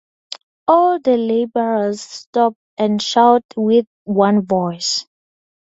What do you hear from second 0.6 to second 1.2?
All the